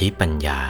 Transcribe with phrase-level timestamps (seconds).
[0.00, 0.60] ธิปัญญา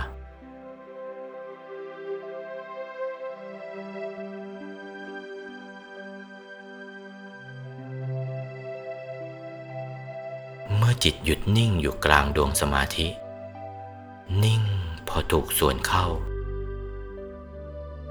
[10.76, 13.08] เมื่อจิตหยุดนิ่งอยู่กลางดวงสมาธิ
[14.44, 14.62] นิ่ง
[15.08, 16.06] พอถูกส่วนเข้า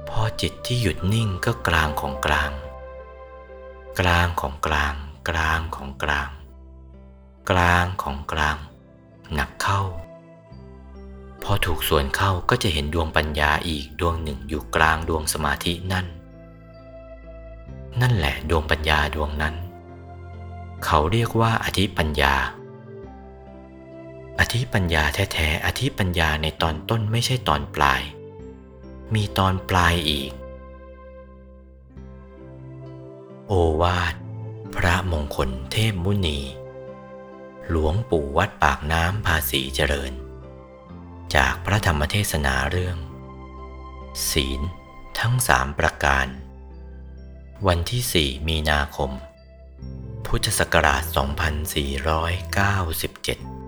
[0.10, 2.52] พอจิตที่หยุดนิ่งก็กลางของกลาง
[4.00, 4.96] กลางของกลาง
[5.30, 6.30] กลางของกลาง
[7.50, 8.58] กลางของกลาง
[11.80, 16.06] กส่วนเข้าก็จะเห็นดวงปัญญาอีกดวงหนึ่งอยู่กลางดวงสมาธินั่น
[18.02, 19.56] นั่นแหละดวงปัญญาดวงนั้น
[20.86, 22.36] เขาเรียกว่าอธิปัญญา
[24.40, 28.02] อธิปัญญาแท้ๆอธิปัญญาในตอนต้นไม่ใช่ตอนปลาย
[29.14, 30.32] มีตอนปลายอีก
[33.48, 34.16] โอวาท
[34.76, 36.40] พระมงคลเทพมุนี
[37.70, 40.14] หลวงปู่วัดปากน้ำภาษีเจริญ
[41.36, 42.98] จากพระธรรมเทศนาเรื่อง
[44.30, 44.62] ศีล
[45.20, 46.28] ทั้งสามประการ
[47.68, 49.12] วันที่ 4 มีนาคม
[50.26, 53.59] พุทธศักราช 2497